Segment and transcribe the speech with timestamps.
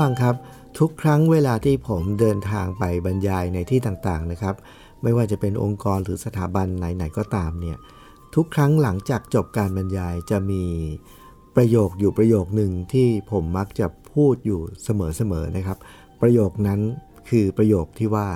[0.00, 0.36] ฟังครับ
[0.78, 4.54] ทุกครั้งเวลาที่ผมเดินทางไปบรรยายในที่ต่างๆนะครับ
[5.02, 7.76] ไม่ว่าจะเป็นองค์กรหรือสถาบันไหนๆก็ตามเนี่ย
[8.34, 10.64] ทุกครั้งหลังจากจบการบรรยายจะมี
[11.56, 15.78] ประโยคอยู่ประโยคหนึ่งที่ผมมักจะพูดอยู่เสมอๆนะครับ
[16.20, 16.80] ประโยคนั้น
[17.28, 18.28] คือประโยคที่ว่า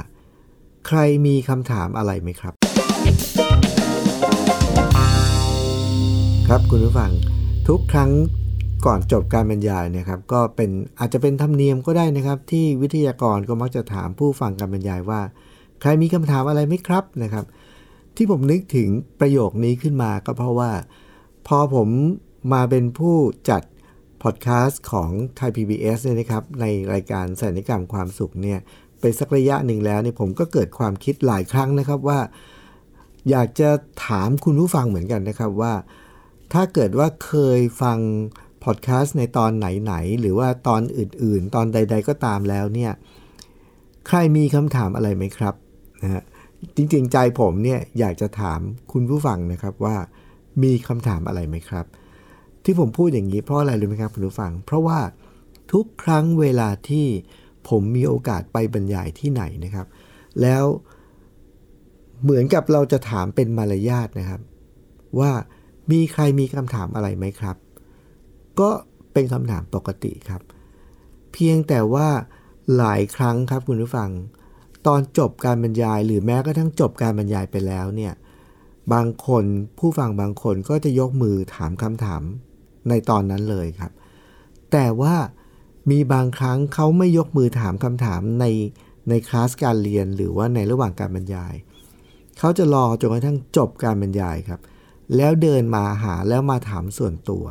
[0.87, 2.55] ใครมีคำถามอะไรไหมครับ
[6.49, 7.13] ครับคุณผู้ฟัง
[7.69, 8.11] ทุกครั้ง
[8.87, 15.21] ก่อนจบการบรรยายเนะครับ ก็เป็นอาจจะเป็นธรรมเนียมก็ได้นะครับ ที่วิทยากรก็มักจะถามผู้ฟังการบรรยายว่า
[15.81, 17.45] ใครมีคำถามอะไรไหมครับนะครับ
[18.17, 18.89] ที่ผมนึกถึง
[19.21, 20.71] ประโยคนี้ขึ้นมาก็เพราะว่า
[21.47, 21.89] พอผม
[22.53, 23.17] มาเป็นผู้
[23.51, 23.63] จัด
[24.23, 28.59] พอดแคสต์ของไทย PBS เนี่ยนะครับ ในรายการสัญญกรรมความสุขเนี่ย
[29.01, 32.21] ไปสักระยะหนึ่งแล้วเนี่ยผมก็เกิดความคิดหลายครั้งนะครับว่า
[33.31, 33.71] อยากจะ
[34.07, 35.75] ถามคุณผู้ฟังเหมือนกันนะครับว่า
[36.53, 37.99] ถ้าเกิดว่าเคยฟัง
[38.65, 42.93] พอดแคสต์ในตอนไหนๆหรือว่าตอนอื่นๆ ตอนใด ๆ ก็ตามแล้วเนี่ย
[44.09, 45.55] ใครมีคำถามอะไรไหมครับ
[46.03, 46.23] นะฮะ
[46.77, 48.61] จริงๆใจผมเนี่ยอยากจะถาม
[48.93, 49.97] คุณผู้ฟังนะครับว่า
[50.63, 51.87] มีคำถามอะไรไหมครับ
[52.65, 54.99] ที่ผมพูดอย่างนี้เพราะอะไรรู้ไหมครับคุณผู้ฟัง เพราะว่า
[55.73, 57.07] ทุกครั้งเวลาที่
[57.69, 59.87] ผมมีโอกาสไปบรรยายที่ไหนนะครับ
[60.41, 60.65] แล้ว
[62.23, 64.41] เหมือนกับเราจะถามเป็นมารยาทนะครับ
[65.19, 65.33] ว่า
[65.91, 67.57] มีใครมีคำถามอะไรไหมครับ
[68.61, 68.71] ก็
[69.13, 70.43] เป็นคำถามปกติครับ
[71.33, 72.09] เพียงแต่ว่า
[72.77, 74.11] หลายครั้งครับคุณผู้ฟัง
[74.87, 78.13] ตอนจบการบรรยาย หรือแม้กระทั่งจบการบรรยายไปแล้วเนี่ย
[78.93, 79.45] บางคน
[79.79, 82.23] ผู้ฟังบางคนก็จะยกมือถามคำถาม
[82.89, 83.93] ในตอนนั้นเลยครับ
[84.73, 85.15] แต่ว่า
[85.91, 88.45] มีบางครั้งเขาไม่ยกมือถามคำถามใน
[89.09, 91.55] ในคลาสการเรียนหรือว่าในระหว่างการบรรยาย
[92.39, 94.61] เขาจะรอจนกระทั่งจบการบรรยายครับ
[95.17, 97.45] แล้วเดินมาหาแล้วมาถามส่วนตัว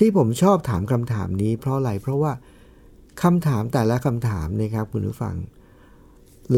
[0.00, 2.32] ที่ผมชอบถามคำถามนี้ เพราะอะไรเพราะว่า
[3.22, 5.36] คำถามแต่ละคำถามนะครับคุณผู้ฟัง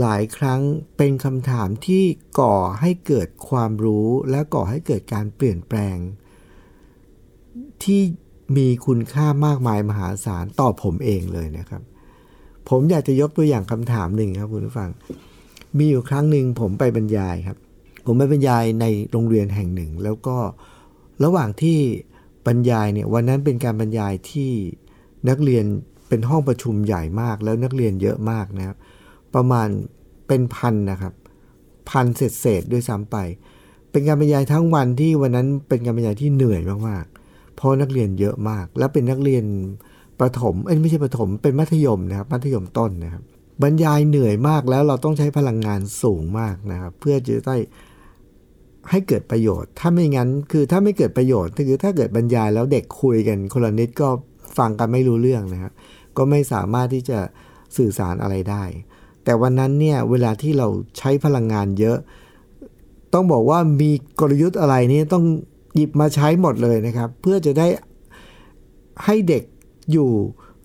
[0.01, 0.61] หลายครั้ง
[0.97, 2.05] เป็นคำถามที่
[2.41, 5.97] ก่อให้เกิดความรู้และก่อให้เกิดการเปลี่ยนแปลง
[7.85, 8.01] ที่
[8.57, 11.83] มีคุณค่ามากมายมหาศาลต่อผมเองเลยนะครับ
[12.69, 14.91] ผมอยากจะยกตัวอย่างคำถามหนึ่งครับคุณผู้ฟัง
[15.79, 17.59] มีอยู่ครั้งหนึ่งผมไปบรรยายครับ
[18.07, 20.37] ผมไปบรรยายในโรงเรียนแห่งหนึ่ง แล้วก็
[21.25, 21.79] ระหว่างที่
[22.47, 24.51] บรรยายเนี่ยวันนั้นเป็นการบรรยายที่
[25.29, 25.65] นักเรียน
[26.09, 28.77] เป็นห้องประชุมใหญ่มากแล้วนักเรียนเยอะมากนะครับ
[29.35, 29.69] ประมาณ
[30.29, 31.15] เป็นพันนะครับ
[31.91, 33.17] พันเศษเศษด้วยซ้ำไป
[33.91, 39.45] เป็นการบรรยายทั้งวันที่วันนั้นเป็นการบรรยายที่เหนื่อยมากๆเพราะนักเรียนเยอะมาก และเป็นนักเรียน
[40.21, 43.23] ประถมเอ้ยไม่ใช่ประถมเป็นมัธยมนะครับ มัธยมต้นนะครับ
[43.63, 47.57] บรรยายเหนื่อยมากแล้วเราต้องใช้พลังงานสูงมากนะครับ เพื่อจะได้
[48.91, 54.09] ให้เกิดประโยชน์ ถ้าไม่งั้นคือถ้าไม่เกิดประโยชน์คือถ้าเกิดบรรยายแล้วเด็กคุยกันคนละนิดก็
[54.59, 55.73] ฟังกันไม่รู้เรื่องนะครับ
[56.17, 57.19] ก็ไม่สามารถที่จะ
[57.77, 58.65] สื่อสารอะไรได้
[59.25, 61.99] แต่วันนั้นเนี่ยเวลาที่เราใช้พลังงานเยอะ
[63.15, 65.25] ต้องบอกว่ามีกลยุทธ์อะไรนี่ต้อง
[65.75, 67.67] หยิบมาใช้หมดเลยนะครับ เพื่อจะได้
[69.05, 69.43] ให้เด็ก
[69.93, 70.11] อยู่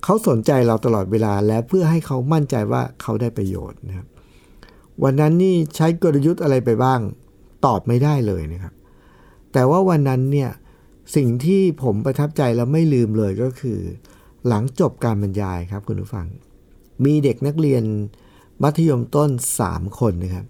[0.03, 4.07] เขาสนใจเราตลอดเวลา และเพื่อให้เขามั่นใจว่าเขาได้ประโยชน์นะครับ
[5.03, 6.99] วันนั้นนี่ใช้กลยุทธ์อะไรไปบ้าง
[7.66, 8.73] ตอบไม่ได้เลยนะครับ
[9.53, 10.50] แต่ว่าวันนั้นเนี่ย
[11.16, 13.79] สิ่งที่ผมประทับใจแล้วไม่ลืมเลยก็คือ
[14.47, 16.28] หลังจบการบรรยายครับคุณผู้ฟัง
[17.06, 17.84] มีเด็กนักเรียน
[18.63, 19.29] มัธยมต้น
[19.66, 20.46] 3 คนนะครับ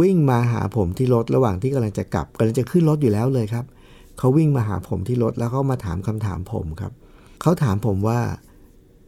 [0.00, 3.64] วิ่งมาหาผมที่รถระหว่างที่กำลังจะกลับกำลังจะขึ้นรถอยู่แล้วเลยครับ
[4.18, 6.92] เขาวิ่งมาหาผมที่รถแล้วเขามาถามคำถามผมครับ
[7.42, 8.20] เขาถามผมว่า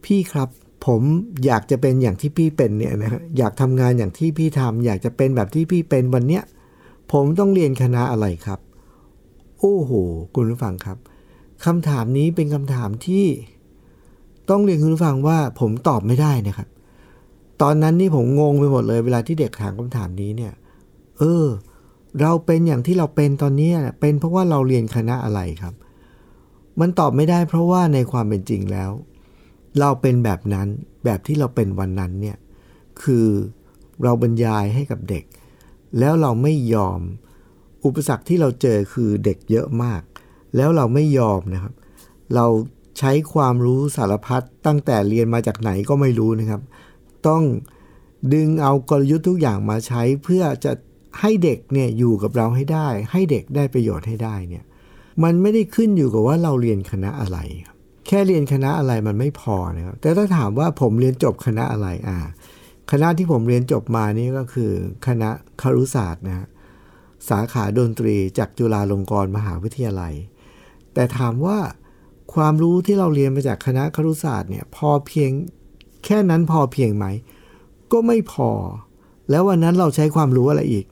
[0.04, 0.48] พี่ครับ
[0.86, 1.02] ผม
[1.46, 6.42] อยากจะเป็นอย่างที่พี่เป็นเนี่ยนะอยากทำงานอย่างที่พี่ทำอยากจะเป็นแบบที่พี่เป็นวันเนี้ย
[7.12, 8.60] ผมต้องเรียนคณะอะไรครับ
[9.60, 9.90] โอ้โห
[10.34, 10.98] คุณผู้ฟังครับ
[11.64, 13.24] คำถามนี้เป็นคำถามที่
[14.50, 16.68] ต้องเรียนคุณผู้ฟังว่าผมตอบไม่ได้นะครับ
[17.62, 20.52] ตอนนั้นนี่ผมงงไปหมดเลย เวลาที่เด็กถามคำถามนี้เนี่ย
[21.18, 21.46] เออ
[22.20, 25.74] เราเป็นอย่างที่เราเป็นตอนนี้เป็นเพราะว่าเราเรียนคณะอะไรครับ
[26.80, 28.90] มันตอบไม่ได้ เพราะว่าในความเป็นจริงแล้ว
[29.80, 30.68] เราเป็นแบบนั้น
[31.04, 32.36] แบบที่เราเป็นวันนั้นเนี่ย
[33.02, 33.26] คือ
[34.02, 35.24] เราบรรยายให้กับเด็ก
[35.98, 37.00] แล้วเราไม่ยอม
[37.84, 40.02] อุปสรรคที่เราเจอคือเด็กเยอะมาก
[40.56, 41.72] แล้วเราไม่ยอมนะครับ
[42.34, 42.46] เรา
[42.98, 46.60] ใช้ความรู้สารพัดตั้งแต่เรียนมาจากไหนก็ไม่รู้นะครับ
[47.28, 47.42] ต้อง
[48.34, 50.72] ดึงเอากลยุทธ์ทุกอย่างมาใช้เพื่อจะ
[51.20, 54.64] ให้เด็กเนี่ยอยู่กับเราให้ได้ ให้เด็กได้ประโยชน์ให้ได้เนี่ย
[55.22, 57.38] มันไม่ได้ขึ้นอยู่กับว่าเราเรียนคณะอะไร
[58.06, 62.18] แค่เรียนคณะอะไรมันไม่พอนะครับแต่ถ้าถามว่าผมเรียนจบคณะอะไรอ่า
[62.90, 64.70] คณะที่ผมเรียนจบมานี่ก็คือ
[65.06, 65.30] คณะ
[65.62, 66.46] ครุศาสตร์นะ
[67.28, 70.14] สาขาดนตรีจากจุฬาลงกรณ์มหาวิทยาลัย
[70.94, 71.58] แต่ถามว่า
[72.34, 75.30] ความรู้ที่เราเรียนมาจากคณะครุศาสตร์เนี่ยพอเพียง
[76.04, 77.06] แค่นั้นพอเพียงไหม
[77.92, 78.50] ก็ไม่พอ
[79.30, 80.86] แล้ววันนั้นเราใช้ความรู้อะไรอีก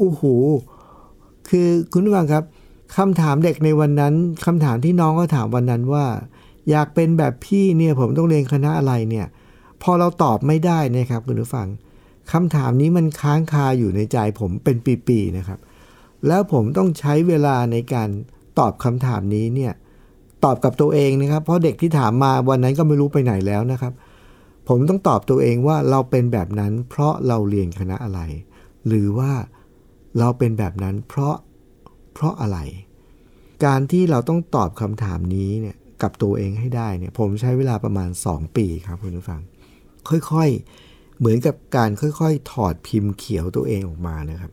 [0.00, 0.34] อู้หู
[1.48, 2.44] คือคุณผู้ฟังครับ
[2.96, 4.14] คำถามเด็กในวันนั้น
[4.46, 6.06] คำถามที่น้องก็ถามวันนั้นว่า
[6.70, 9.26] อยากเป็นแบบพี่เนี่ยผมต้องเรียนคณะอะไรเนี่ย
[9.82, 11.68] พอเราตอบไม่ได้นะครับคุณผู้ฟัง
[12.32, 14.76] คำถามนี้มันค้างคาอยู่ในใจผมเป็น
[15.08, 15.58] ปีๆนะครับ
[16.26, 18.08] แล้วผมต้องใช้เวลาในการ
[18.58, 19.72] ตอบคำถามนี้เนี่ย
[20.44, 23.92] ตอบกับตัวเองนะครับ เพราะเด็กที่ถามมาวันนั้นก็ไม่รู้ไปไหนแล้วนะครับ
[24.68, 28.20] ผมต้องตอบตัวเองว่าเราเป็นแบบนั้นเพราะเราเรียนคณะอะไร
[28.86, 29.32] หรือว่า
[30.18, 31.34] เราเป็นแบบนั้นเพราะ
[32.14, 32.58] เพราะอะไร
[33.64, 39.40] การที่เราต้องตอบคำถามนี้เนี่ยกับตัวเองให้ได้เนี่ยผมใช้เวลาประมาณ 2 ปีครับคุณผู้ฟัง
[40.10, 44.52] ค่อยๆ เหมือนกับการค่อยๆ ถอดพิมพ์เขียวตัวเองออกมานะครับ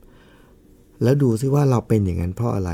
[1.04, 2.72] แล้วดูซิว่าเราเป็นอย่างนั้นเพราะอะไร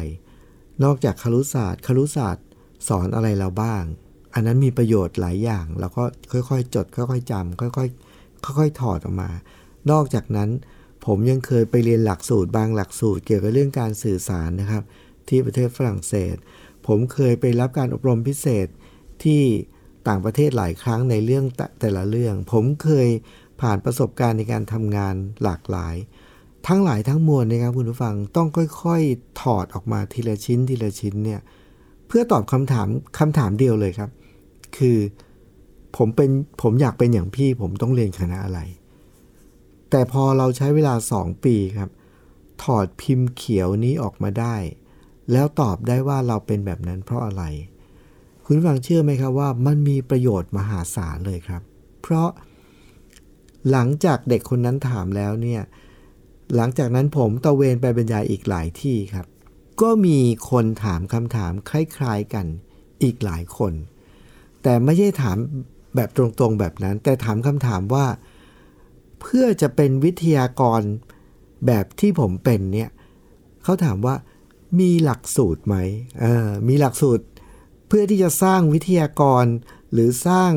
[0.84, 2.46] นอกจากครุศาสตร์ครุศาสตร์
[2.88, 3.84] สอนอะไรเราบ้าง
[4.34, 9.30] อันนั้นมีประโยชน์หลายอย่างเราก็ค่อยๆ จด ค่อยๆจำค่อยๆ ค่อยๆ ถอดออกมา
[9.92, 10.50] นอกจากนั้น
[11.06, 14.84] ผมยังเคยไปเรียนหลักสูตรบางหลักสูตรเกี่ยวกับเรื่องการสื่อสารนะครับ
[15.28, 16.36] ที่ประเทศฝรั่งเศส
[16.88, 18.68] ผมเคยไปรับการอบรมพิเศษ
[19.24, 19.44] ที่
[20.08, 23.10] ต่างประเทศหลายครั้งในเรื่องแต่แต่ละเรื่อง ผมเคย
[23.62, 25.96] ผ่านประสบการณ์ในการทำงานหลากหลาย
[26.68, 28.48] ทั้งหลายทั้งมวลนะครับคุณผู้ฟังต้อง
[28.84, 31.42] ค่อยๆ ถอดออกมาทีละชิ้นทีละชิ้นเนี่ย
[32.08, 32.88] เพื่อตอบคำถาม
[33.18, 34.10] คำถามเดียวเลยครับ
[34.78, 34.98] คือ
[35.98, 36.30] ผมเป็น
[36.62, 38.60] ผมอยากเป็นอย่างพี่ ผมต้องเรียนคณะอะไร
[39.90, 41.90] แต่พอเราใช้เวลา 2 ปีครับ
[42.64, 44.56] ถอดพิมพ์เขียวนี้ออกมาได้
[45.32, 47.44] แล้วตอบได้ว่าเราเป็นแบบนั้นเพราะอะไร
[48.48, 51.62] คุณฟังเชื่อไหมครับว่ามันมีประโยชน์มหาศาลเลยครับ
[52.02, 52.30] เพราะ
[53.72, 55.62] หลังจากเด็กคนนั้นถามแล้วเนี่ย
[56.56, 59.28] หลังจากนั้นผมตะเวนไปบรรยายอีกหลายที่ครับ
[59.82, 60.20] ก็มี
[60.52, 62.46] คนถามคำถามคล้ายๆกัน
[63.04, 63.74] อีกหลายคน
[64.64, 65.38] แต่ไม่ใช่ถาม
[65.96, 68.06] แบบตรงๆแบบนั้น แต่ถามคำถามว่า
[69.22, 70.82] เพื่อจะเป็นวิทยากร
[71.68, 72.90] แบบที่ผมเป็นเนี่ย
[73.64, 74.16] เขาถามว่า
[74.80, 75.76] มีหลักสูตรไหม
[76.22, 77.26] เออมีหลักสูตร
[77.98, 79.46] พื่อที่จะสร้างวิทยากร
[79.92, 80.52] หรือสร้าง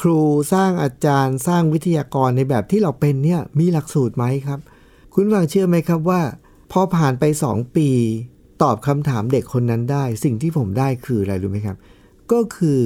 [0.00, 0.20] ครู
[0.52, 4.60] สร้างอาจารย์ สร้างวิทยากรในแบบที่เราเป็นเนี่ยมีหลักสูตรไหมครับ
[5.12, 6.20] คุณฟังเชื่อไหมครับว่า
[6.72, 7.90] พอผ่านไป 2 ปี
[8.62, 11.76] ตอบคำถามเด็กคนนั้นได้ สิ่งที่ผมได้คืออะไรรู้ไหมครับ
[12.32, 12.80] ก็คือ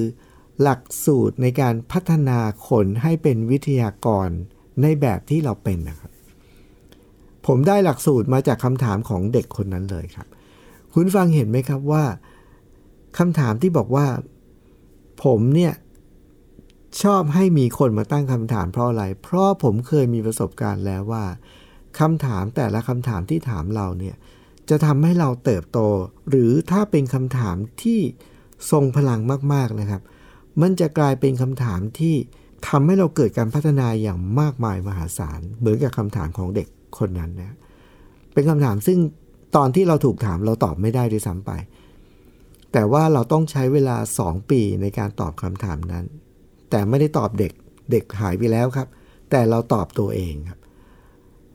[0.63, 2.39] หลักสูตรในการพัฒนา
[2.69, 4.29] คนให้เป็นวิทยากร
[4.83, 6.11] ในแบบที่เราเป็นนะครับ
[7.47, 10.27] ผมได้หลักสูตรมาจากคำถามของเด็กคนนั้นเลยครับ
[10.93, 12.05] คุณฟังเห็นไหมครับว่า
[13.19, 14.07] คำถามที่บอกว่า
[15.25, 15.75] ผมเนี่ย
[17.03, 21.25] ชอบให้มีคนมาตั้งคำถามเพราะอะไร เพราะผมเคยมีประสบการณ์แล้วว่า
[21.99, 24.17] คำถามแต่ละคำถามที่ถามเราเนี่ย
[24.71, 25.79] จะทำให้เราเติบโต
[26.29, 28.01] หรือถ้าเป็นคำถามที่
[28.71, 29.21] ทรงพลัง
[29.53, 30.03] มากๆนะครับ
[30.61, 32.15] มันจะกลายเป็นคำถามที่
[32.69, 37.57] ทำให้เราเกิดการพัฒนาอย่างมากมายมหาศาล เหมือนกับคำถามของเด็กคนนั้นนะ
[38.33, 38.99] เป็นคำถามซึ่ง
[39.57, 41.51] ตอนที่เราถูกถามเราตอบไม่ได้ด้วยซ้ำไป
[42.73, 46.05] แต่ว่าเราต้องใช้เวลา 2 ปีในการตอบคำถามนั้น
[46.71, 47.53] แต่ไม่ได้ตอบเด็ก
[47.91, 48.89] เด็กหายไปแล้วครับ
[49.31, 50.61] แต่เราตอบตัวเองครับ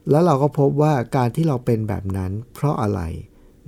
[0.10, 3.01] แล้วเราก็พบว่าการที่เราเป็นแบบนั้น เพราะอะไร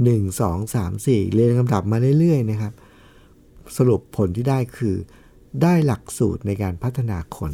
[0.06, 2.74] 1 2 3 4 เรียนคำดับมาเรื่อยๆนะครับ
[3.78, 4.96] สรุปผลที่ได้คือ
[5.62, 7.54] ได้หลักสูตรในการพัฒนาคน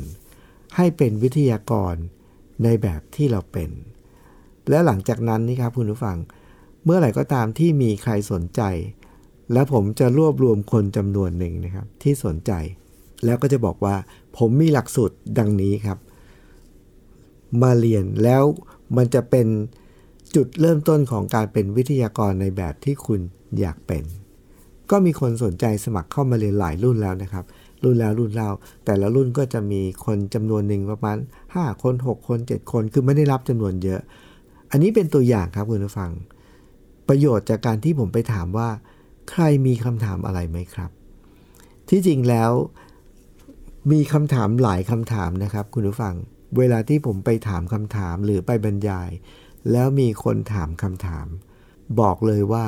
[0.75, 1.95] ให้เป็นวิทยากร
[2.63, 3.69] ในแบบที่เราเป็น
[4.69, 6.17] และหลังจากนั้นนี่ครับคุณผู้ฟัง
[6.83, 8.62] เมื่อไหร่ก็ตามที่มีใครสนใจ
[9.53, 12.51] แล้วผมจะรวบรวมคนจำนวนหนึ่งนะครับ ที่สนใจ
[13.25, 13.95] แล้วก็จะบอกว่า
[14.38, 15.98] ผมมีหลักสูตรดังนี้ครับ
[17.62, 18.43] มาเรียนแล้ว
[18.98, 19.48] มันจะเป็น
[20.36, 23.19] จุดเริ่มต้นของการเป็นวิทยากรในแบบที่คุณ
[23.60, 24.03] อยากเป็น
[24.91, 27.45] ก็มีคนสนใจสมัครเข้ามาเรียนหลายรุ่นแล้วนะครับ
[27.83, 28.50] รุ่นแล้วรุ่นเล่า
[28.86, 31.17] แต่ละรุ่นก็จะมีคนจำนวนหนึ่งประมาณ
[31.50, 34.01] 5 คน 6 คน 7 คน คือไม่ได้รับจำนวนเยอะ
[34.72, 36.12] อันนี้เป็นตัวอย่างครับคุณผู้ฟัง
[37.07, 38.69] ประโยชน์จากการที่ผมไปถามว่า
[39.29, 40.91] ใครมีคำถามอะไรไหมครับ
[41.89, 42.51] ที่จริงแล้ว
[43.91, 46.15] มีคำถามหลายคำถามนะครับ คุณผู้ฟัง
[46.57, 49.09] เวลาที่ผมไปถามคำถามหรือไปบรรยาย
[49.71, 51.27] แล้วมีคนถามคำถาม
[51.99, 52.65] บอกเลยว่า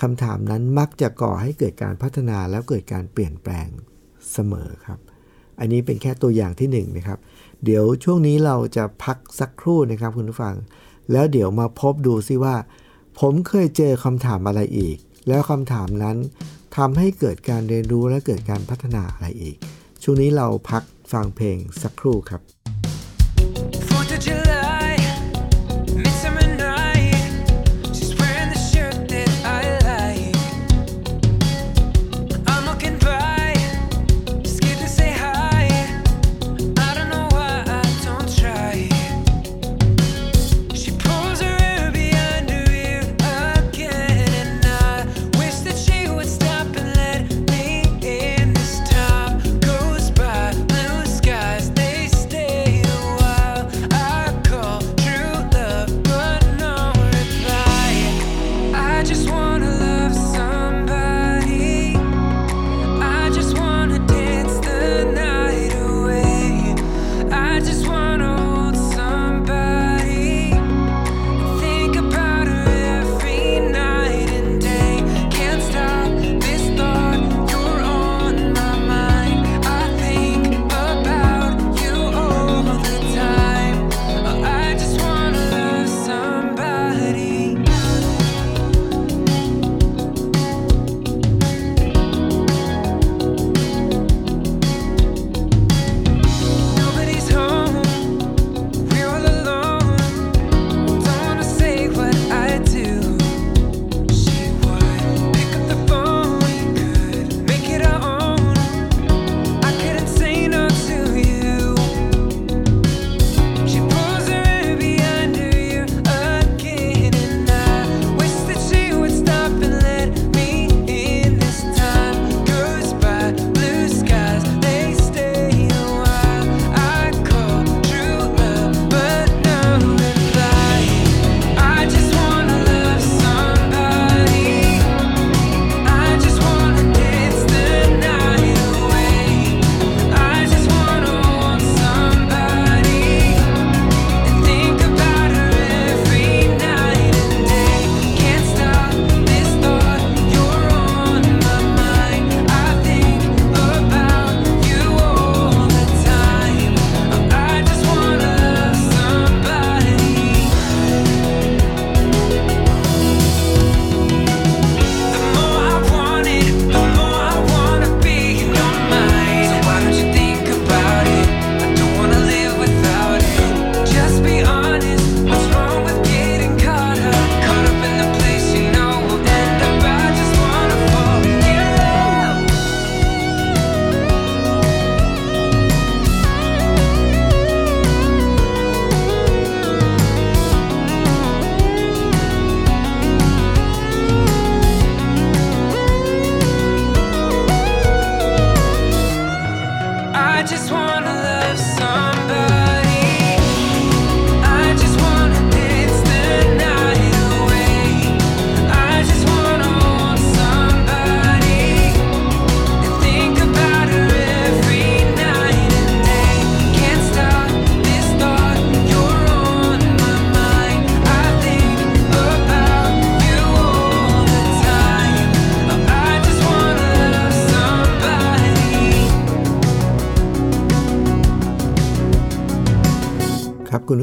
[0.00, 3.68] คำถามนั้นมักจะก่อให้เกิดการพัฒนาแล้วเกิดการเปลี่ยนแปลง
[4.32, 4.98] เสมอครับ
[5.58, 7.18] อันนี้เป็นแค่ตัวอย่างที่1นนะครับ
[7.64, 10.54] เดี๋ยวช่วงนี้เราจะพักสักครู่นะครับคุณผู้ฟัง
[11.12, 12.54] แล้วเดี๋ยวมาพบดูซิว่า
[13.20, 14.96] ผมเคยเจอคำถามอะไรอีก
[15.30, 16.16] แล้วคำถามนั้น
[16.76, 19.56] ทำให้เกิดการเรียนรู้และเกิดการพัฒนาอะไรอีก
[20.02, 20.82] ช่วงนี้เราพัก
[21.12, 22.40] ฟังเพลงสักครู่ครับ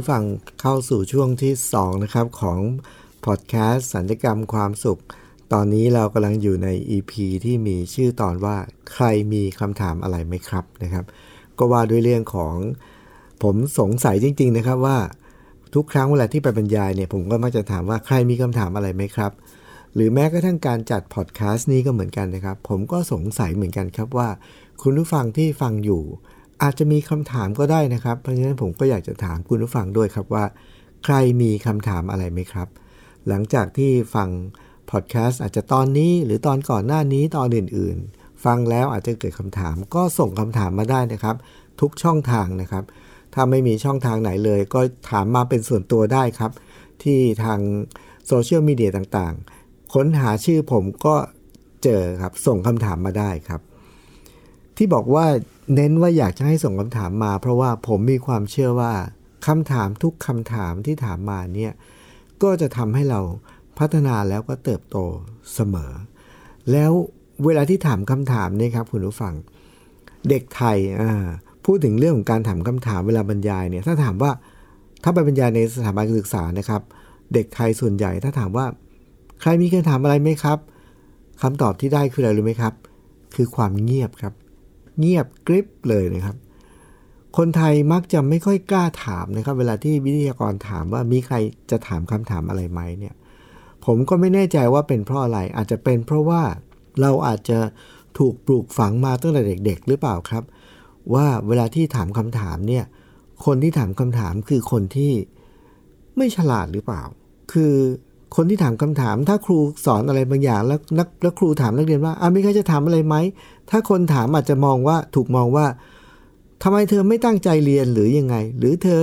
[0.08, 0.30] ผู้ฟัง
[0.62, 2.60] เข้าสู่ช่วงที่ 2 นะครับ ของ
[3.26, 5.02] พอดแคสต์สัญญกรรมความสุข
[5.54, 7.12] ตอนนี้เรากำลังอยู่ใน EP
[7.46, 8.58] ที่มีชื่อตอนว่า
[8.94, 11.06] ใครมีคำถามอะไรไหมครับนะครับ
[11.58, 12.56] ก็ว่าด้วยเรื่องของ
[13.44, 14.98] ผมสงสัยจริง ๆ นะครับว่า
[15.74, 19.32] ทุกครั้งเวลาที่ไปบรรยายเนี่ยผมก็มักจะถามว่าใครมีคำถามอะไรไหมครับ
[19.94, 24.30] หรือแม้กระทั่งการจัดพอดแคสต์นี้ก็เหมือนกันนะครับ ผมก็สงสัยเหมือนกันครับว่า
[24.82, 26.04] คุณผู้ฟังที่ฟังอยู่
[26.62, 30.46] อาจจะมีคำถามก็ได้นะครับ เพราะฉะนั้นผมก็อยากจะถามคุณผู้ฟังด้วยครับว่า
[31.04, 32.68] ใครมีคำถามอะไรไหมครับ
[33.28, 34.30] หลังจากที่ฟัง
[34.92, 41.36] พอดแคสต์อาจจะตอนนี้หรือตอนก่อนหน้านี้ตอนอื่น ๆ ฟังแล้วอาจจะเกิดคำถาม ก็ส่งคำถามมาได้นะครับ
[41.82, 42.84] ทุกช่องทางนะครับ
[43.34, 46.52] ถ้าไม่มีช่องทางไหนเลย ก็ถามมาเป็นส่วนตัวได้ครับ
[47.04, 47.60] ที่ทาง
[48.28, 51.16] โซเชียลมีเดียต่างๆ ค้นหาชื่อผมก็
[51.84, 53.62] เจอครับ ส่งคำถามมาได้ครับ
[54.78, 55.26] ที่บอกว่า
[55.76, 58.94] เน้นว่าอยากจะให้ส่งคำถามมา เพราะว่าผมมีความเชื่อว่า
[59.48, 61.74] คำถามทุกคำถามที่ถามมาเนี่ย
[62.44, 63.20] ก็จะทำให้เรา
[63.80, 64.98] พัฒนาแล้วก็เติบโต
[65.54, 65.92] เสมอ
[66.72, 66.92] แล้ว
[67.46, 69.34] เวลาที่ถามคำถามเนี่ยครับคุณผู้ฟัง
[70.30, 70.78] เด็กไทย
[71.66, 74.32] พูดถึงเรื่องของการถามคำถามเวลาบรรยายเนี่ยถ้าถามว่า
[75.04, 76.82] ถ้าไปบรรยายในสถาบันศึกษานะครับ
[77.34, 78.66] เด็กไทยส่วนใหญ่ถ้าถามว่า
[79.42, 80.60] ใครมีคำถามอะไรไหมครับ
[81.42, 82.74] คำตอบที่ได้คืออะไรรู้ไหมครับ
[83.36, 84.34] คือความเงียบครับ
[85.00, 86.38] เงียบกริบเลยนะครับ
[87.38, 91.36] คนไทยมักจะไม่ค่อยกล้าถามนะครับ เวลาที่วิทยากรถามว่ามีใคร
[91.72, 93.16] จะถามคำถามอะไรไหมเนี่ย
[93.86, 96.42] ผมก็ไม่แน่ใจว่าเป็นเพราะอะไร อาจจะเป็นเพราะว่า
[97.02, 97.60] เราอาจจะ
[98.18, 100.44] ถูกปลูกฝังมาตั้งแต่เด็ก ๆ หรือเปล่าครับ
[101.14, 102.86] ว่าเวลาที่ถามคำถามเนี่ย
[103.46, 105.12] คนที่ถามคำถามคือคนที่
[106.18, 107.04] ไม่ฉลาดหรือเปล่า
[107.52, 107.74] คือ
[108.36, 113.16] คนที่ถามคำถาม ถ้าครูสอนอะไรบางอย่าง แล้วนักแล้วครูถามนักเรียนว่าอะมีใครจะถามอะไรไหม
[113.70, 115.66] ถ้าคนถามอาจจะมองว่าถูกมองว่า
[116.64, 119.02] ทำไมเธอไม่ตั้งใจเรียนหรือยังไง หรือเธอ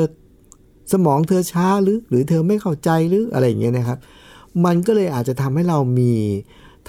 [0.93, 3.99] สมองเธอช้าหรือหรือเธอไม่เข้าใจหรืออะไรอย่างเงี้ยนะครับ
[4.65, 6.13] มันก็เลยอาจจะทำให้เรามี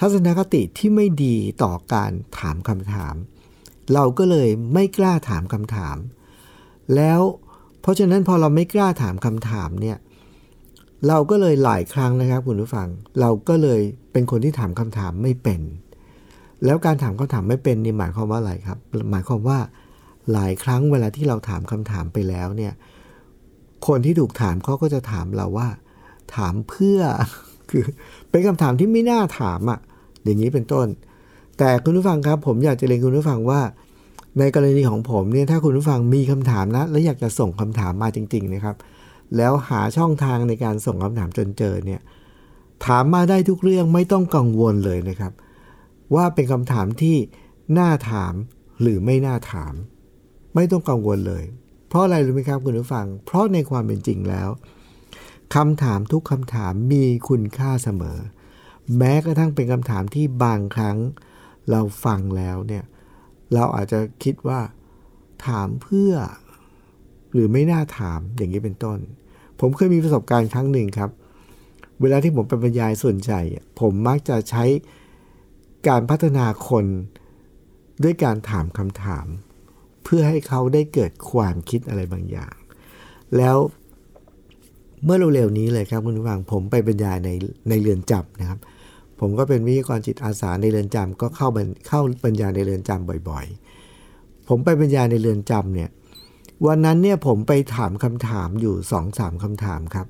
[0.00, 3.14] ทัศนคติที่ไม่ดีต่อการถามคำถาม
[3.94, 5.96] เราก็เลยไม่กล้าถามคำถาม
[6.94, 7.20] แล้ว
[7.80, 9.96] เพราะฉะนั้นพอเราไม่กล้าถามคำถามเนี่ย
[11.08, 12.88] เราก็เลยหลายครั้งนะครับคุณผู้ฟัง
[13.20, 13.80] เราก็เลย
[14.12, 15.60] เป็นคนที่ถามคำถามไม่เป็น
[16.64, 18.78] แล้วการถามคำถามไม่เป็นนี่หมายความว่าอะไรครับ
[19.10, 19.58] หมายความว่า
[20.32, 22.72] หลายครั้งเวลาที่เราถามคำถามไปแล้วเนี่ย
[23.86, 25.68] คนที่ถูกถามเขาก็จะถามเราว่า
[26.36, 27.00] ถามเพื่อ
[27.70, 27.82] คือ
[28.30, 29.78] เป็นคำถามที่ไม่น่าถามอะ่ะ
[30.24, 30.86] อย่างนี้เป็นต้น
[31.58, 33.60] แต่คุณผู้ฟังครับ ผมอยากจะเรียนคุณผู้ฟังว่า
[34.38, 38.76] ในกรณีของผมเนี่ยถ้าคุณผู้ฟังมีคำถามนะ แล้วอยากจะส่งคำถามมาจริง ๆ นะครับ
[39.36, 42.00] แล้วหาช่องทางในการส่งคำถามจนเจอเนี่ย
[42.86, 45.32] ถามมาได้ทุกเรื่องไม่ต้องกังวลเลยนะครับ
[46.14, 47.16] ว่าเป็นคำถามที่
[47.78, 48.34] น่าถาม
[48.80, 49.74] หรือไม่น่าถาม
[50.54, 51.44] ไม่ต้องกังวลเลย
[51.88, 54.48] เพราะอะไรรู้ไหมครับคุณผู้ฟัง เพราะในความเป็นจริงแล้ว
[55.54, 58.18] คำถามทุกคำถามมีคุณค่าเสมอ
[58.96, 60.96] แม้กระทั่งเป็นคำถามที่บางครั้ง
[61.70, 62.84] เราฟังแล้วเนี่ย
[63.54, 64.60] เราอาจจะคิดว่า
[65.46, 66.12] ถามเพื่อ
[67.36, 68.98] หรือไม่น่าถามอย่างนี้เป็นต้น
[69.60, 71.10] ผมเคยมีประสบการณ์ครั้งหนึ่งครับ
[72.00, 73.40] เวลาที่ผมไปบรรยายส่วนใหญ่
[73.80, 74.64] ผมมักจะใช้
[75.88, 76.86] การพัฒนาคน
[78.02, 79.26] ด้วยการถามคำถาม
[80.04, 82.54] เพื่อให้เขาได้เกิดความคิดอะไรบางอย่าง
[83.36, 83.56] แล้ว
[85.04, 87.30] เมื่อเร็วๆนี้เลยครับคุณผู้ฟังผมไปบรรยายใน
[87.68, 88.58] ในเรือนจำนะครับ
[89.20, 93.46] ผมก็เป็นวิทยากรจิตอาสาในเรือนจำก็เข้าบรรเข้าบรรยายในเรือนจำบ่อย
[93.96, 95.90] ๆ ผมไปบรรยายในเรือนจำเนี่ย
[96.66, 100.06] วันนั้นเนี่ยผมไปถามคำถามอยู่สองสามคำถามครับ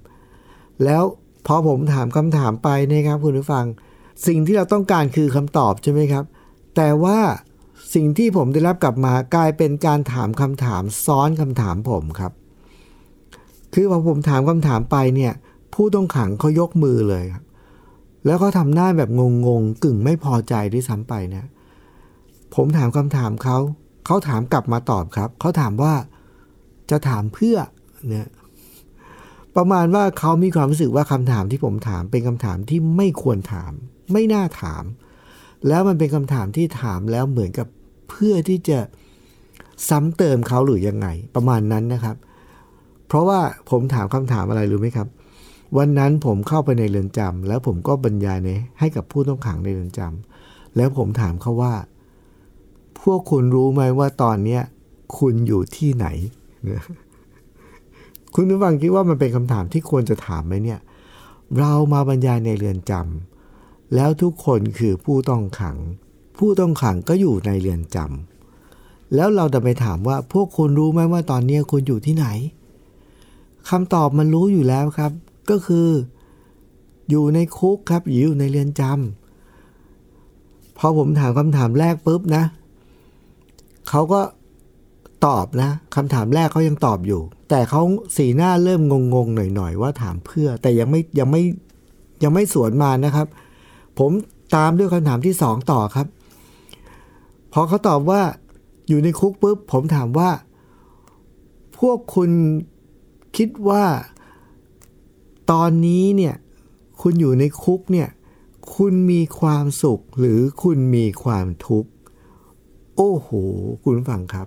[0.84, 1.02] แล้ว
[1.46, 3.64] พอผมถามคำถามไปนะครับคุณผู้ฟัง
[4.26, 6.24] สิ่งที่เราต้องการคือคำตอบใช่ไหมครับ
[6.76, 7.18] แต่ว่า
[7.94, 12.32] สิ่งที่ผมได้รับกลับมากลายเป็นการถามคำถามซ้อนคำถามผมครับ
[13.74, 15.32] คือพอผมถามคำถามไปเนี่ย
[15.74, 17.44] ผู้ต้องขังเขายกมือเลยครับ
[18.26, 19.10] แล้วเขาทำหน้าแบบ
[19.46, 21.48] งงๆกึ่งไม่พอใจด้วยซ้ำไปนะ
[22.54, 23.56] ผมถามคำถามเขา
[24.06, 25.94] เขาถามกลับมาตอบครับ เขาถามว่า
[26.90, 27.56] จะถามเพื่อ
[28.08, 28.28] เนี่ย
[29.56, 33.72] ประมาณว่าเขามีความรู้สึกว่าคำถามที่ผมถามเป็นคำถามที่ไม่ควรถาม
[34.12, 34.84] ไม่น่าถาม
[35.68, 37.68] แล้วมันเป็นคำถามที่ถามแล้วเหมือนกับ
[38.10, 38.78] เพื่อที่จะ
[39.88, 42.16] ซ้ำเติมเขาหรือยังไง ประมาณนั้นนะครับ
[43.06, 45.08] เพราะว่าผมถามคำถามอะไรรู้ไหมครับ
[45.78, 51.74] วันนั้นผมเข้าไปในเรือนจำแล้วผมก็บรรยายในให้กับผู้ต้องขังในเรือนจำแล้วผมถามเขาว่า
[53.02, 54.62] พวกคุณรู้ไหมว่าตอนเนี้ย
[55.18, 56.06] คุณอยู่ที่ไหน
[58.34, 60.80] คุณผู้ฟังคิดว่ามันเป็นคำถามที่ควรจะถามไหมเนี่ย
[61.58, 65.76] เรามาบรรยายในเรือนจำแล้วทุกคนคือผู้ต้องขัง
[66.38, 72.26] ผู้ต้องขังก็อยู่ในเรือนจำแล้วเราจะไปถามว่าพวกคุณรู้ไหมว่าตอนนี้คุณอยู่ที่ไหน
[73.70, 75.12] คำตอบมันรู้อยู่แล้วครับ
[75.50, 75.88] ก็คือ
[77.10, 82.44] อยู่ในคุกครับอยู่ในเรือนจำพอผมถามคำถามแรกปุ๊บนะ
[83.88, 84.20] เขาก็
[85.26, 87.82] ตอบนะคำถามแรกเขายังตอบอยู่ แต่เขา
[88.16, 88.80] สีหน้าเริ่ม
[89.14, 91.42] งงๆหน่อยๆว่าถามเพื่อ แต่ยังไม่ยังไม่
[92.22, 93.26] ยังไม่สวนมานะครับ
[93.98, 94.10] ผม
[94.56, 96.06] ตามด้วยคำถามที่สองต่อครับ
[97.52, 98.22] พอเขาตอบว่า
[98.88, 100.30] อยู่ในคุกปุ๊บผมถามว่า
[101.78, 102.30] พวกคุณ
[103.36, 103.84] คิดว่า
[105.52, 106.34] ตอนนี้เนี่ย
[107.00, 108.08] คุณอยู่ในคุกเนี่ย
[108.76, 111.90] คุณมีความสุขหรือคุณมีความทุกข์
[112.96, 113.28] โอ้โห
[113.84, 114.46] คุณฟังครับ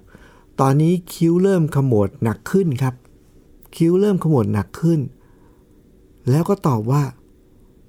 [0.59, 2.95] ตอนนี้คิ้วเริ่มขมวดหนักขึ้นครับ
[3.75, 4.99] คิ้วเริ่มขมวดหนักขึ้น
[6.29, 7.03] แล้วก็ตอบว่า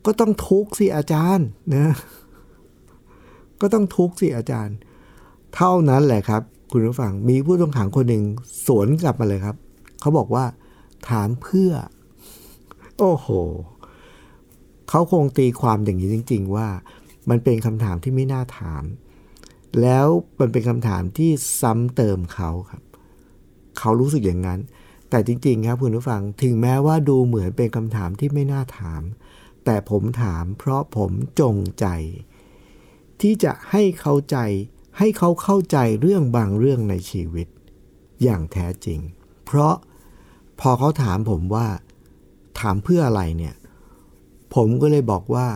[0.07, 1.87] ก็ต้องทุกข์สิอาจารย์นะ
[3.61, 4.77] ก็ต้องทุกข์สิอาจารย์
[5.55, 8.25] เท่านั้นแหละครับ คุณผู้ฟังมีผู้ต้องขังคนหนึ่ง
[8.67, 9.57] สวนกลับมาเลยครับ
[10.01, 10.45] เขาบอกว่า
[11.09, 11.71] ถามเพื่อ
[12.99, 13.29] โอ้โห
[14.89, 16.69] เขาคงตีความอย่างนี้จริง ๆ ว่า
[17.31, 18.83] มันเป็นคำถามที่ไม่น่าถาม
[19.83, 20.07] แล้ว
[20.39, 21.31] มันเป็นคำถามที่
[21.61, 22.83] ซ้ำเติมเขาครับ
[23.79, 24.61] เขารู้สึกอย่างนั้น
[25.11, 29.03] แต่จริง ๆ ครับคุณผู้ฟังถึงแม้ว่าดูเหมือนเป็นคำถามที่ไม่น่าถาม
[29.65, 31.87] แต่ผมถามเพราะผมจงใจ
[33.21, 34.37] ที่จะให้เข้าใจ
[34.99, 37.49] ให้เขาเข้าใจเรื่องบางเรื่องในชีวิต
[38.23, 39.01] อย่างแท้จริง
[39.45, 39.75] เพราะ
[40.61, 41.67] พอเขาถามผมว่า
[42.61, 43.55] ถามเพื่ออะไรเนี่ย
[44.55, 45.49] ผมก็เลยบอกว่า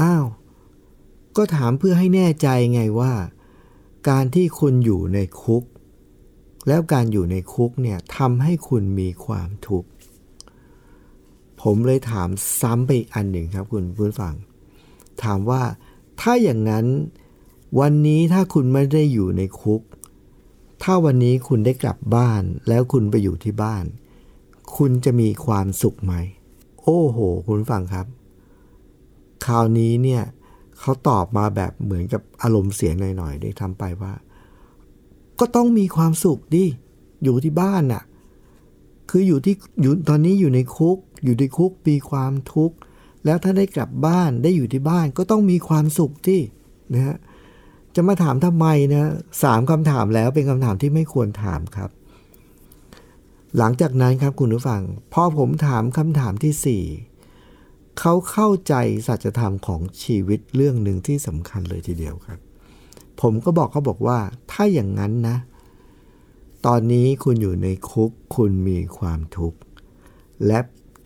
[0.00, 0.24] อ้าว
[1.42, 3.12] ก็ถามเพื่อให้แน่ใจไงว่า
[4.08, 5.64] การที่คุณอยู่ในคุก
[6.68, 9.88] แล้วการอยู่ในคุกเนี่ยทำให้คุณมีความทุกข์
[11.62, 12.28] ผมเลยถาม
[12.60, 14.34] ซ้ำไปอีกอันหนึ่งครับคุณผู้ฟัง
[15.22, 15.62] ถามว่า
[16.20, 16.86] ถ้าอย่างนั้น
[17.80, 19.80] วันนี้ถ้าคุณไม่ได้อยู่ในคุก
[20.82, 23.84] ถ้าวันนี้คุณได้กลับบ้านแล้วคุณไปอยู่ที่บ้าน
[24.76, 26.14] คุณจะมีความสุขไหม
[26.82, 28.06] โอ้โห คุณฟังครับ
[29.46, 30.22] คราวนี้เนี่ย
[30.80, 34.12] เขาตอบมาแบบเหมือนกับอารมณ์เสียหน่อยๆได้ทำไปว่า
[35.40, 36.64] ก็ต้องมีความสุขดิ
[37.22, 38.02] อยู่ที่บ้านน่ะ
[39.10, 42.76] คืออยู่ที่อยู่ตอนนี้อยู่ในคุก อยู่ในคุกมีความทุกข์
[43.24, 46.40] แล้วถ้าได้กลับบ้านได้อยู่ที่บ้านก็ต้องมีความสุขที่
[46.94, 47.16] นะฮะ
[47.94, 49.10] จะมาถามทำไมนะ
[49.42, 51.90] สามคำถามแล้วเป็นคำถามที่ไม่ควรถามครับ
[53.58, 56.82] หลังจากนั้นครับคุณผู้ฟัง พอผมถามคำถามที่สี่
[58.00, 58.74] เขาเข้าใจ
[59.06, 62.38] สัจธรรมของชีวิตเรื่องหนึ่งที่สำคัญเลยทีเดียวครับ
[63.20, 64.18] ผมก็บอกเขาบอกว่า
[64.50, 65.36] ถ้าอย่างนั้นนะ
[66.66, 69.58] ตอนนี้คุณอยู่ในคุก คุณมีความทุกข์
[70.46, 70.60] และ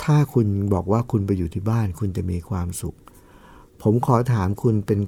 [0.05, 2.97] ถ้าคุณบอกว่าคุณไปอยู่ที่บ้าน คุณจะมีความสุข
[3.83, 5.01] ผมขอถามคุณเป็น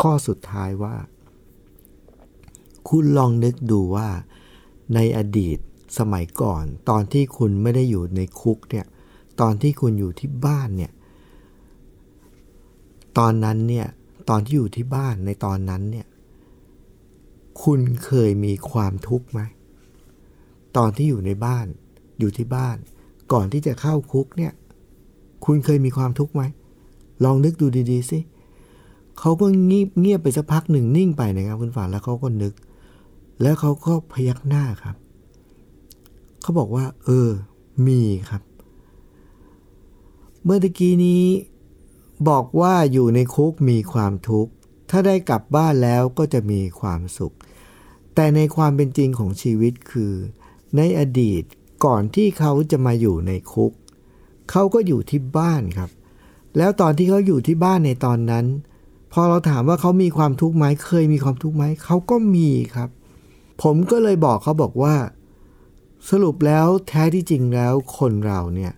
[0.00, 0.96] ข้อสุดท้ายว่า
[2.88, 4.08] คุณลองนึกดูว่า
[4.94, 5.58] ในอดีต
[5.98, 8.86] สมัยก่อน ตอนที่คุณไม่ได้อยู่ในคุกเนี่ย
[9.40, 10.92] ตอนที่คุณอยู่ที่บ้านเนี่ย
[13.18, 13.86] ตอนนั้นเนี่ย
[14.28, 16.06] ตอนที่อยู่ที่บ้านในตอนนั้นเนี่ย
[17.62, 19.40] คุณเคยมีความทุกข์ไหม
[20.76, 21.66] ตอนที่อยู่ในบ้าน
[22.18, 22.76] อยู่ที่บ้าน
[23.32, 24.52] ก่อนที่จะเข้าคุกเนี่ย
[25.44, 26.42] คุณเคยมีความทุกข์ไหม
[27.24, 28.18] ลองนึกดูดีๆสิ
[29.18, 32.54] เขาก็เงียบเงียบไปสักพักหนึ่งนิ่งไปนะครับคุณฝันแล้วเขาก็นึก
[33.42, 34.96] แล้วเขาก็พยักหน้าครับ
[36.42, 37.28] เขาบอกว่า เออ
[37.86, 38.42] มีครับ
[40.44, 41.22] เมื่อตะกี้นี้
[42.28, 44.52] บอกว่าอยู่ในคุกมีความทุกข์
[44.90, 47.34] ถ้าได้กลับบ้านแล้วก็จะมีความสุข
[48.14, 50.12] แต่ในความเป็นจริงของชีวิตคือ
[50.76, 51.42] ในอดีต
[51.84, 53.72] ก่อนที่เขาจะมาอยู่ในคุก
[54.50, 55.90] เขาก็อยู่ที่บ้านครับ
[56.56, 58.46] แล้วตอนที่เขาอยู่ที่บ้านในตอนนั้น
[59.12, 62.88] พอเราถามว่าเขามีความทุกข์ไหมเคยมีความทุกข์ไหมเขาก็มีครับ
[63.62, 64.94] ผมก็เลยบอกเขาบอกว่า
[66.10, 68.72] สรุปแล้วแท้ที่จริงแล้วคนเราเนี่ย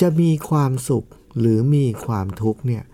[0.00, 1.04] จะมีความสุข
[1.38, 2.84] หรือมีความทุกข์เนี่ย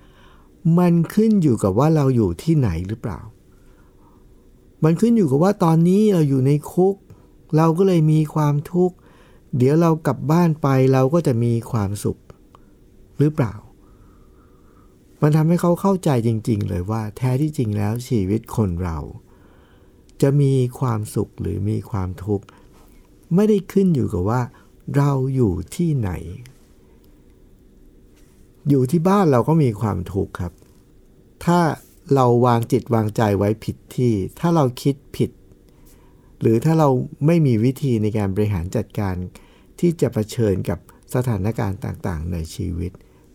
[0.79, 3.21] มันขึ้นอยู่กับว่าเราอยู่ที่ไหนหรือเปล่า
[4.85, 6.95] มันขึ้นอยู่กับว่าตอนนี้เราอยู่ในคุก
[7.57, 8.97] เราก็เลยมีความทุกข์
[9.57, 12.19] เดี๋ยวเรากลับบ้านไปเราก็จะมีความสุข
[13.19, 13.55] หรือเปล่า
[15.23, 18.99] มันทำให้เขาเข้าใจจริง ๆ เลยว่าแท้ที่จริงแล้วชีวิตคนเรา
[20.23, 22.45] จะมีความสุขหรือมีความทุกข์
[23.35, 24.43] ไม่ได้ขึ้นอยู่กับว่า
[24.97, 26.11] เราอยู่ที่ไหน
[28.69, 30.53] อยู่ที่บ้านเราก็มีความทุกข์ครับ
[31.45, 31.61] ถ้า
[32.15, 35.31] เราวางจิตวางใจไว้ผิดที่ ถ้าเราคิดผิด
[36.41, 36.89] หรือถ้าเรา
[37.27, 39.15] ไม่มีวิธีในการบริหารจัดการ
[39.81, 40.79] ที่จะะเผชิญกับ
[41.15, 42.93] สถานการณ์ต่างๆ ในชีวิต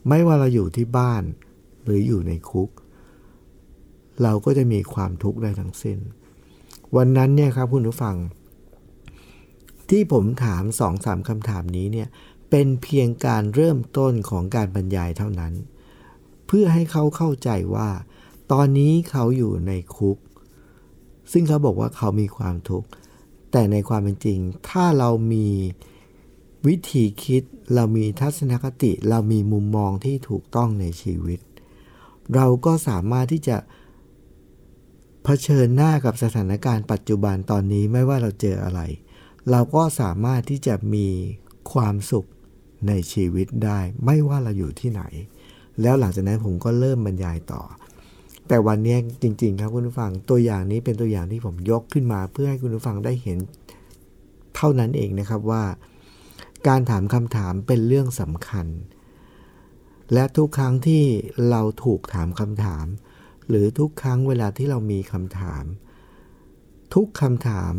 [0.08, 1.24] ไม่ว่าเราอยู่ที่บ้าน
[1.84, 2.70] หรืออยู่ในคุก
[4.24, 6.00] เราก็จะมีความทุกข์ได้ทั้งสิ้น
[6.96, 8.16] วันนั้นเนี่ยครับคุณผู้ฟัง
[9.90, 12.08] ที่ผมถามสองสามคำถามนี้เนี่ย
[12.50, 15.54] เป็นเพียงการเริ่มต้นของการบรรยายเท่านั้น
[16.48, 17.90] เพื่อให้เขาเข้าใจว่า
[18.52, 20.18] ตอนนี้เขาอยู่ในคุก
[21.32, 22.88] ซึ่งเขาบอกว่าเขามีความทุกข์
[23.52, 25.48] แต่ในความเป็นจริง ถ้าเรามี
[26.68, 27.44] วิธีคิด
[27.76, 31.40] เรามีทัศนคติ เรามีมุมมองที่ถูกต้องในชีวิต
[32.36, 33.58] เราก็สามารถที่จะ
[35.24, 38.82] เผชิญหน้ากับสถานการณ์ปัจจุบันตอนนี้ไม่ว่าเราเจออะไร
[39.52, 41.08] เราก็สามารถที่จะมี
[41.72, 42.28] ความสุข
[42.88, 45.04] ในชีวิตได้ ไม่ว่าเราอยู่ที่ไหน
[45.82, 47.62] แล้วหลังจากนั้นผมก็เริ่มบรรยายต่อ
[48.48, 53.38] แต่วันนี้จริง ๆ ครับคุณผู้ฟังตัวอย่างนี้เป็นตัวอย่างที่ผมยกขึ้นมา เพื่อให้คุณผู้ฟังได้เห็น
[54.56, 55.64] เท่านั้นเองนะครับว่า
[56.68, 58.68] การถามคำถามเป็นเรื่องสำคัญ
[60.14, 61.04] และทุกครั้งที่
[61.50, 62.86] เราถูกถามคำถาม
[63.50, 65.64] หรือทุกครั้งเวลาที่เรามีคำถาม
[66.94, 67.74] ทุกคำถาม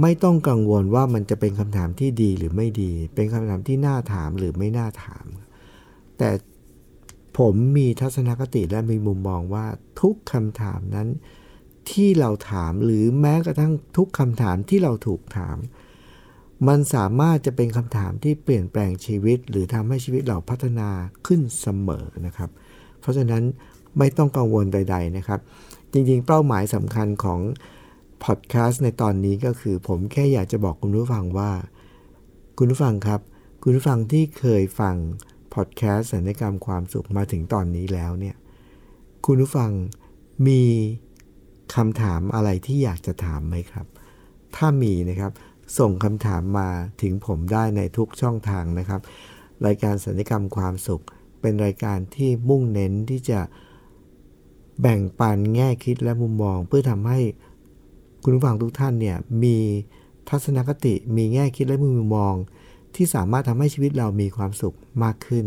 [0.00, 5.26] ไม่ต้องกังวลว่ามันจะเป็นคำถามที่ดีหรือไม่ดี เป็นคำถามที่น่าถามหรือไม่น่าถาม
[6.18, 6.30] แต่
[7.38, 9.66] ผมมีทัศนคติและมีมุมมองว่า
[10.00, 11.08] ทุกคำถามนั้น
[11.90, 15.56] ที่เราถามหรือแม้กระทั่งทุกคำถามที่เราถูกถาม
[16.68, 20.88] มันสามารถจะเป็นคำถามที่เปลี่ยนแปลงชีวิต หรือทำให้ชีวิตเราพัฒนา
[21.26, 22.50] ขึ้นเสมอนะครับ
[23.00, 23.42] เพราะฉะนั้น
[23.98, 25.40] ไม่ต้องกังวลใด ๆนะครับ
[25.92, 27.40] จริงๆ เป้าหมายสำคัญของ
[28.24, 31.50] พอดแคสต์ในตอนนี้ก็คือผมแค่อยากจะบอกคุณผู้ฟังว่า
[32.58, 33.20] คุณผู้ฟังครับ
[33.62, 34.96] คุณผู้ฟังที่เคยฟัง
[35.54, 38.36] พอดแคสต์สัญญกรรมความสุขมาถึงตอนนี้แล้วเนี่ย
[39.26, 39.70] คุณผู้ฟัง
[40.46, 40.62] มี
[41.74, 43.86] คำถามอะไรที่อยากจะถามไหมครับ
[44.56, 45.32] ถ้ามีนะครับ
[45.78, 46.68] ส่งคำถามมา
[47.02, 49.00] ถึงผมได้ในทุกช่องทางนะครับ
[49.66, 51.02] รายการสัญญกรรมความสุข
[51.40, 53.40] เป็นรายการที่มุ่งเน้นที่จะ
[54.80, 57.20] แบ่งปันแง่คิดและมุมมอง เพื่อทำให้
[58.24, 59.56] คุณผู้ฟังทุกท่านเนี่ยมี
[60.28, 62.34] ทัศนคติมีแง่คิดและมุมมอง
[62.94, 65.46] ที่สามารถทำให้ชีวิตเรามีความสุขมากขึ้น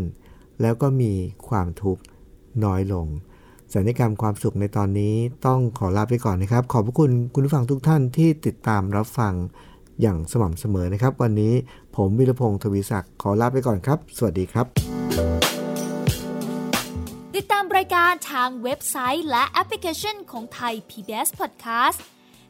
[0.61, 1.11] แล้วก็มี
[1.47, 2.01] ความทุกข์
[2.63, 3.07] น้อยลง
[3.73, 9.33] สัญญกรรมความสุขในตอนนี้ต้องขอลาไปก่อนนะครับ ขอบพระคุณคุณผู้ฟังทุกท่านที่ติดตามรับฟัง
[10.01, 11.53] อย่างสม่ำเสมอนะครับ วันนี้
[11.95, 14.65] ผมวิรพงศ์ทวีศักดิ์ขอลาไปก่อนครับ สวัสดีครับ
[17.35, 21.99] ติดตามรายการทางเว็บไซต์และแอปพลิเคชันของไทย PBS Podcast